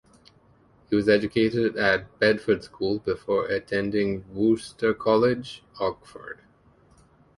He 0.89 0.95
was 0.95 1.07
educated 1.07 1.77
at 1.77 2.17
Bedford 2.17 2.63
School 2.63 2.97
before 2.97 3.45
attending 3.45 4.25
Worcester 4.33 4.95
College, 4.95 5.63
Oxford. 5.79 6.39